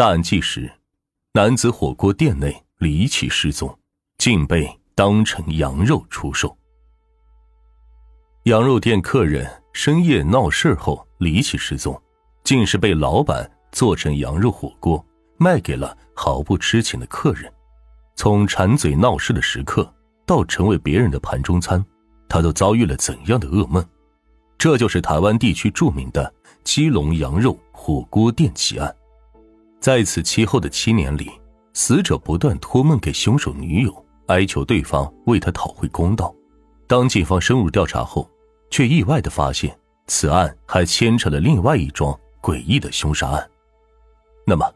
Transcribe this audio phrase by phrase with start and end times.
[0.00, 0.72] 大案纪实：
[1.34, 3.78] 男子火锅店内离奇失踪，
[4.16, 6.56] 竟被当成羊肉出售。
[8.44, 12.00] 羊肉店客人深夜闹事后离奇失踪，
[12.44, 15.04] 竟是被老板做成羊肉火锅
[15.36, 17.52] 卖给了毫不知情的客人。
[18.16, 19.94] 从馋嘴闹事的时刻
[20.24, 21.84] 到成为别人的盘中餐，
[22.26, 23.86] 他都遭遇了怎样的噩梦？
[24.56, 26.32] 这就是台湾地区著名的
[26.64, 28.96] 基隆羊肉火锅店奇案。
[29.80, 31.30] 在此其后的七年里，
[31.72, 36.34] 死者不断托梦给凶手女友，哀求对方为他讨回公道。
[36.86, 38.28] 当警方深入调查后，
[38.70, 39.74] 却意外的发现，
[40.06, 43.50] 此案还牵扯了另外一桩诡异的凶杀案。
[44.46, 44.70] 那么，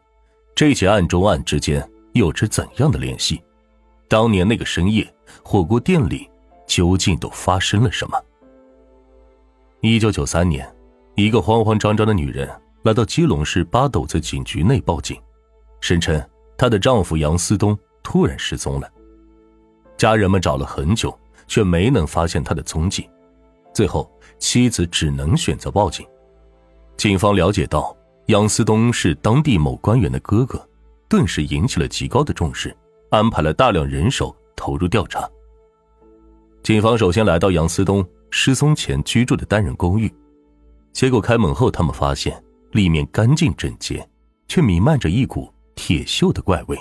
[0.55, 3.43] 这起案中案之间有着怎样的联系？
[4.09, 5.07] 当年那个深夜，
[5.43, 6.31] 火锅店里
[6.67, 8.19] 究竟都发生了什么？
[9.83, 10.67] 一九九三年，
[11.15, 12.49] 一个慌慌张张的女人。
[12.85, 15.19] 来到基隆市八斗子警局内报警，
[15.81, 16.23] 声称
[16.55, 18.87] 她的丈夫杨思东突然失踪了。
[19.97, 23.09] 家人们找了很久，却没能发现他的踪迹。
[23.73, 26.07] 最后，妻子只能选择报警。
[26.99, 30.63] 警方了解到杨思东是当地某官员的哥哥，
[31.09, 32.77] 顿时引起了极高的重视，
[33.09, 35.27] 安排了大量人手投入调查。
[36.63, 40.15] 警方首先来到杨思东失踪前居住的单人公寓，
[40.93, 42.44] 结果开门后，他们发现。
[42.75, 44.05] 里面干净整洁，
[44.49, 46.77] 却弥漫着一股铁锈的怪味。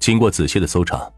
[0.00, 1.08] 经过仔细的搜查，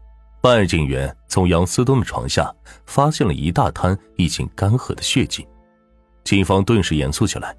[0.41, 2.53] 办案警员从杨思东的床下
[2.85, 5.47] 发现了一大滩已经干涸的血迹，
[6.23, 7.57] 警方顿时严肃起来，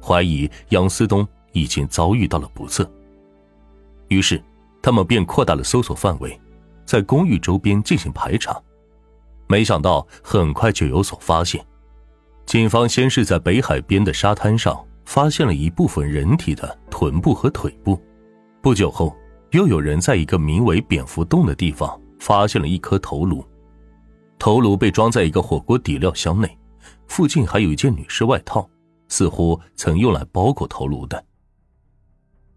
[0.00, 2.88] 怀疑杨思东已经遭遇到了不测。
[4.06, 4.40] 于是，
[4.80, 6.40] 他们便扩大了搜索范围，
[6.86, 8.56] 在公寓周边进行排查。
[9.48, 11.60] 没想到，很快就有所发现。
[12.46, 14.80] 警方先是在北海边的沙滩上。
[15.10, 18.00] 发现了一部分人体的臀部和腿部，
[18.62, 19.12] 不久后，
[19.50, 23.44] 又有人在一个名为“蝙蝠洞”的地方发现了一颗头颅，
[24.38, 26.56] 头颅被装在一个火锅底料箱内，
[27.08, 28.70] 附近还有一件女士外套，
[29.08, 31.24] 似乎曾用来包裹头颅的。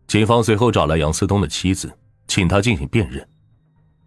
[0.06, 1.92] 警方随后找来杨思东的妻子，
[2.28, 3.28] 请他进行辨认，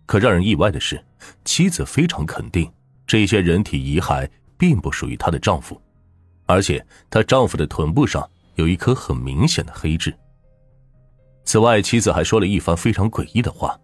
[0.07, 1.05] 可让人意外的是，
[1.45, 2.73] 妻子非常肯定
[3.09, 5.83] 这些人体遗骸并不属于她的丈夫，
[6.45, 8.25] 而且她丈夫的臀部上。
[8.57, 10.15] 有一颗很明显的黑痣。
[11.45, 13.79] 此外，妻子还说了一番非常诡异的话。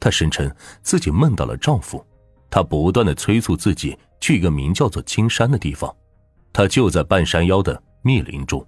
[0.00, 0.52] 她声称
[0.82, 2.04] 自己梦到了丈夫，
[2.50, 5.94] 她不断的催促自己去一个名叫做金山的地方，
[6.52, 8.66] 他就在半山腰的密林中。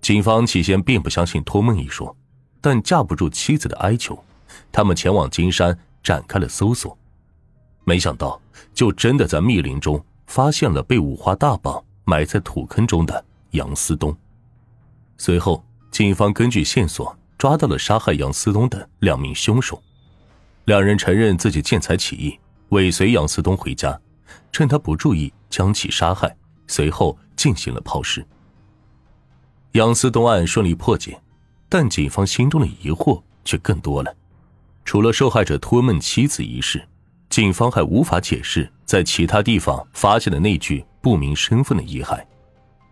[0.00, 2.16] 警方起先并不相信托梦一说，
[2.60, 4.22] 但架不住妻子的哀求，
[4.70, 6.96] 他们前往金山展开了搜索。
[7.84, 8.40] 没想到，
[8.72, 13.24] 就真的在密林中发现了被五花大绑埋在土坑中的。
[13.50, 14.16] 杨思东。
[15.16, 19.82] 随后，警方根据线索抓到了杀害杨思东的两名凶手。
[20.66, 22.38] 两人承认自己见财起意，
[22.70, 23.98] 尾随杨思东回家，
[24.52, 26.36] 趁他不注意将其杀害，
[26.66, 28.26] 随后进行了抛尸。
[29.72, 31.20] 杨思东案顺利破解，
[31.68, 34.14] 但警方心中的疑惑却更多了。
[34.84, 36.86] 除了受害者托梦妻子一事，
[37.28, 42.22] 警方还无法解释在其他地方发现的那具不明身份的遗骸。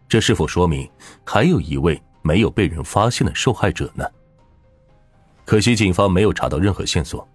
[0.09, 0.89] 这是否说明
[1.25, 4.05] 还有一位没有被人发现的受害者呢？
[5.44, 7.27] 可惜警方没有查到任何线索，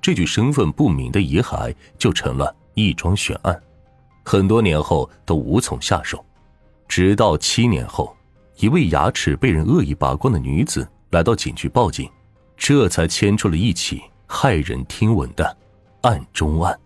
[0.00, 3.62] 这具身份不明的遗骸就成了一桩悬案，
[4.24, 6.24] 很多年后都无从下手。
[6.86, 8.16] 直到七年后，
[8.56, 12.10] 一位牙齿被人恶意拔光的女子来到警局报警，
[12.56, 15.56] 这才牵出了一起骇人听闻的
[16.02, 16.78] 案中案。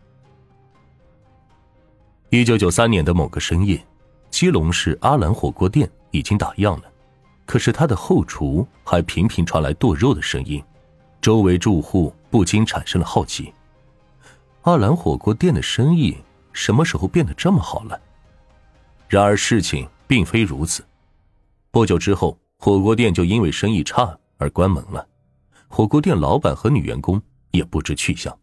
[2.31, 3.81] 一九九三年的某个深夜。
[4.33, 6.85] 基隆市阿兰火锅店已经打烊了，
[7.45, 10.61] 可是他的后厨还频频传来剁肉的声音，
[11.21, 13.53] 周围住户不禁产生了好奇：
[14.63, 16.17] 阿兰火锅店的生意
[16.51, 18.01] 什么时候变得这么好了？
[19.07, 20.83] 然而事情并非如此，
[21.71, 25.07] 不久之后，火锅店就因为生意差而关门了，
[25.69, 27.21] 火锅店老板和女员工
[27.51, 28.37] 也不知去向。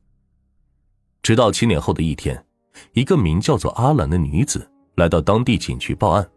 [1.23, 2.45] 直到七年后的一天，
[2.93, 4.69] 一个名叫做阿兰的女子。
[4.99, 6.29] 来到当地警局报案，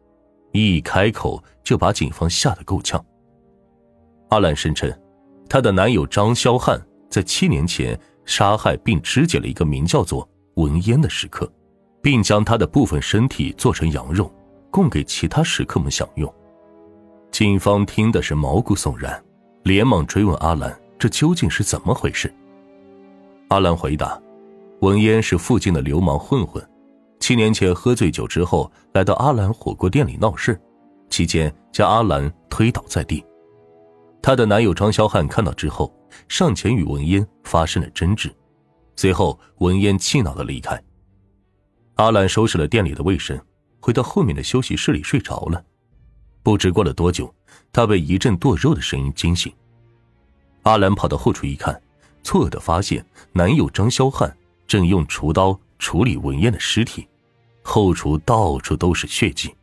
[0.53, 3.05] 一开口就把警方吓得够呛。
[4.29, 4.89] 阿兰声称，
[5.49, 6.81] 她的男友张肖汉
[7.11, 11.51] 在七年前杀害并肢解了一个名叫做文烟的食客，
[12.01, 14.33] 并将他的部分身体做成羊肉，
[14.71, 16.33] 供给其他食客们享用。
[17.33, 19.23] 警方听的是毛骨悚然，
[19.65, 22.33] 连忙追问阿兰：“这究竟是怎么回事？”
[23.49, 24.21] 阿兰回答
[24.83, 26.65] ：“文烟是附近的流氓混混。”
[27.23, 30.61] 七年前喝醉酒之后，来到阿兰火锅店里闹事，
[31.09, 33.25] 期间将阿兰推倒在地。
[34.21, 35.95] 她的男友张肖汉看到之后，
[36.27, 38.29] 上前与文嫣发生了争执，
[38.97, 40.83] 随后文嫣气恼的离开。
[41.95, 43.41] 阿兰收拾了店里的卫生，
[43.79, 45.65] 回到后面的休息室里睡着了。
[46.43, 47.33] 不知过了多久，
[47.73, 49.53] 她被一阵剁肉的声音惊醒。
[50.65, 51.81] 阿兰跑到后厨一看，
[52.25, 54.37] 错愕的发现男友张肖汉
[54.67, 57.07] 正用厨刀处理文燕的尸体，
[57.63, 59.55] 后厨到处都是血迹。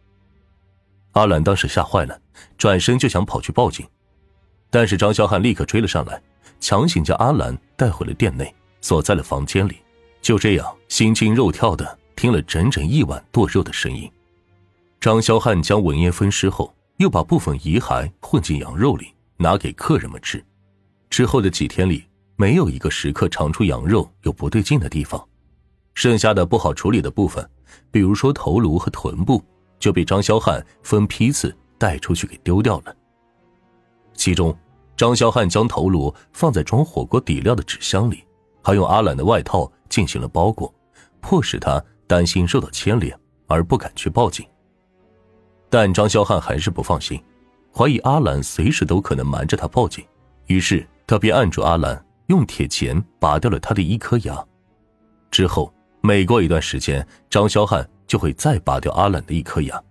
[1.12, 2.20] 阿兰当时吓坏了，
[2.58, 3.86] 转身就想跑去报警，
[4.70, 6.22] 但是张肖汉立刻追了上来，
[6.60, 9.78] 强行将阿兰带回了店内，锁在了房间里。
[10.22, 14.10] 就这样，心惊肉跳的听了整整一晚剁肉的声音。
[15.00, 20.44] 张肖汉将文燕分尸后，又把部分遗骸混进羊肉里，拿给客人们吃。
[21.10, 22.04] 之后的几天里，
[22.36, 25.26] 没有一个食客尝出羊肉有不对劲的地方。
[25.96, 27.50] 剩下的不好处理的部分，
[27.92, 29.44] 比如说头颅和臀部，
[29.80, 32.96] 就被张肖汉分批次带出去给丢掉了。
[34.14, 34.58] 其中，
[34.96, 38.24] 张肖汉将头颅放在装火锅底料的纸箱里，
[38.62, 40.74] 还用阿兰的外套进行了包裹，
[41.22, 43.18] 迫使他担心受到牵连
[43.48, 44.46] 而不敢去报警。
[45.70, 47.22] 但张肖汉还是不放心，
[47.74, 50.06] 怀疑阿兰随时都可能瞒着他报警，
[50.48, 50.88] 于是。
[51.10, 54.46] 他便按住阿兰，用铁钳拔掉了他的一颗牙。
[55.32, 59.82] 之后，每过一段时间，张肖汉就会再拔掉阿兰的一颗牙。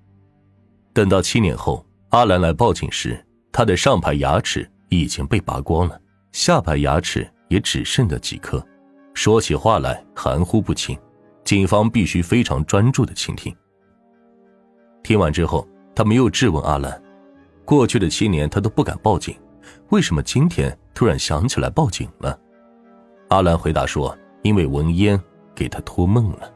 [0.93, 3.23] 等到七年后，阿兰来报警时，
[3.53, 6.01] 他的上排牙齿已经被拔光了，
[6.33, 8.65] 下排牙齿也只剩了几颗，
[9.15, 10.99] 说起话来含糊不清。
[11.45, 13.55] 警方必须非常专注的倾听。
[15.03, 17.03] 听完之后，他没有质问阿兰，
[17.65, 19.35] 过去的七年他都不敢报警。
[19.91, 22.39] 为什么今天突然想起来报警了？
[23.29, 25.19] 阿兰回答说：“因为闻烟
[25.59, 26.55] 给他托梦了。”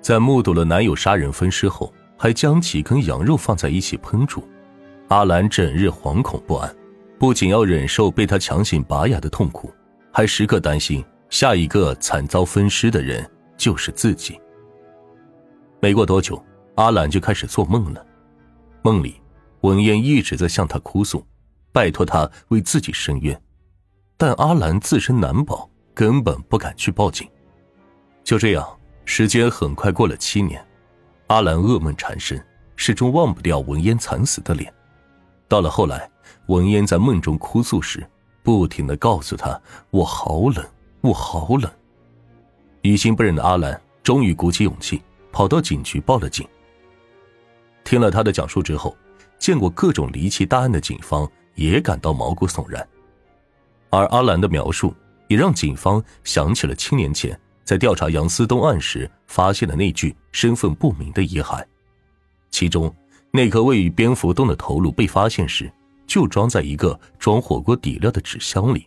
[0.00, 4.48] 在目睹了男友杀人分尸后，还将其跟羊肉放在一起烹煮，
[5.08, 6.74] 阿兰整日惶恐不安，
[7.18, 9.72] 不仅要忍受被他强行拔牙的痛苦，
[10.12, 14.40] 还时刻担心下一个惨遭分尸的人就是自己。
[15.80, 16.42] 没过多久，
[16.76, 18.04] 阿兰就开始做梦了，
[18.82, 19.20] 梦里，
[19.62, 21.24] 文燕一直在向他哭诉。
[21.74, 23.40] 拜托他为自己伸冤，
[24.18, 27.26] 但阿兰自身难保，根本不敢去报警。
[28.24, 30.64] 就这样，时间很快过了七年，
[31.26, 32.42] 阿兰噩梦缠身，
[32.76, 34.72] 始终忘不掉文嫣惨死的脸。
[35.48, 36.10] 到了后来，
[36.46, 38.06] 文嫣在梦中哭诉时，
[38.42, 39.60] 不停的告诉他
[39.90, 40.64] ：“我好冷，
[41.00, 41.70] 我好冷。”
[42.82, 46.46] 于心不忍的阿兰终于鼓起勇气，跑到警局报了警。
[47.84, 48.96] 听了他的讲述之后，
[49.38, 51.30] 见过各种离奇大案的警方。
[51.54, 52.88] 也感到毛骨悚然，
[53.90, 54.94] 而阿兰的描述
[55.28, 61.64] 也让警方想起了七年前在调查杨思东案时发现了那具身份不明的遗骸，
[62.50, 62.94] 其中
[63.30, 65.72] 那颗位于蝙蝠洞的头颅被发现时
[66.06, 68.86] 就装在一个装火锅底料的纸箱里，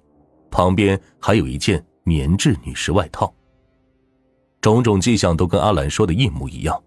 [0.51, 3.33] 旁边还有一件棉质女士外套。
[4.61, 6.83] 种种迹象都跟阿兰说的一模一样，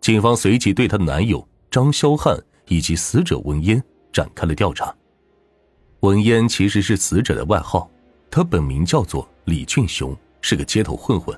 [0.00, 4.94] 警方随即对她的男友张肖汉以及死者文嫣展开了调查。
[6.00, 7.90] 文嫣其实是死者的外号，
[8.30, 10.16] 他本名叫做李俊雄，
[10.48, 11.36] 是个街头混混，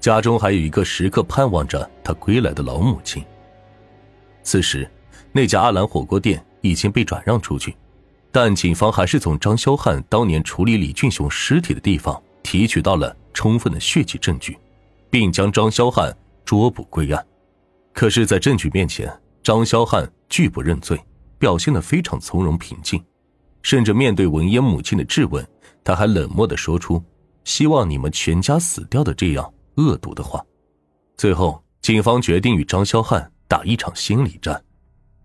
[0.00, 3.24] 家中还有一个时刻盼望着他归来的老母亲。
[4.42, 4.90] 此时，
[5.30, 7.76] 那家阿兰火锅店已经被转让出去，
[8.32, 14.58] 但警方还是从张肖汉当年处理李俊雄尸体的地方提取到了充分的血迹证据，
[15.08, 16.12] 并将张肖汉
[16.44, 17.24] 捉捕归案。
[17.92, 19.08] 可是，在证据面前，
[19.40, 21.00] 张肖汉拒不认罪，
[21.38, 23.00] 表现得非常从容平静。
[23.62, 25.46] 甚至面对文嫣母亲的质问，
[25.84, 27.00] 他还冷漠的说出
[27.48, 30.44] “希望你们全家死掉”的这样恶毒的话。
[31.16, 34.62] 最后，警方决定与张肖汉打一场心理战，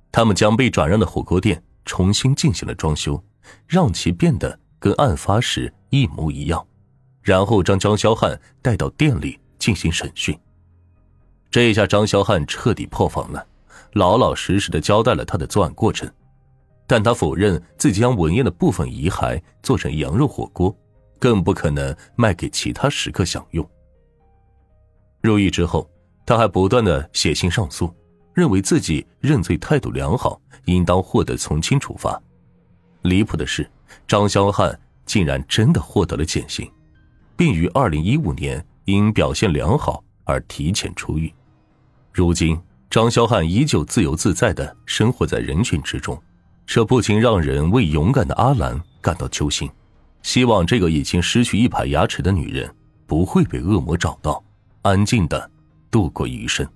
[0.09, 3.21] 他们将被转让的火锅店重新进行了装修，
[3.67, 6.65] 让其变得跟案发时一模一样，
[7.21, 10.33] 然后将张肖汉带到店里进行审讯。
[11.51, 13.45] 这一下张肖汉彻底破防了，
[13.91, 16.09] 老老实实的交代了他的作案过程。
[16.87, 20.73] 但他否认自己将文燕的部分遗骸做成羊肉火锅，
[21.19, 23.67] 更不可能卖给其他食客享用。
[25.21, 25.89] 入狱之后，
[26.25, 27.93] 他还不断的写信上诉，
[28.33, 32.21] 认为自己认罪态度良好，应当获得从轻处罚。
[33.03, 33.69] 离谱的是，
[34.07, 36.69] 张肖汉竟然真的获得了减刑，
[37.35, 41.33] 并于二零一五年因表现良好而提前出狱。
[42.11, 46.21] 如今，张肖汉依旧自由自在的生活在人群之中。
[46.65, 49.69] 这不禁让人为勇敢的阿兰感到揪心，
[50.23, 52.73] 希望这个已经失去一排牙齿的女人
[53.05, 54.43] 不会被恶魔找到，
[54.81, 55.51] 安静的
[55.91, 56.67] 度过余生。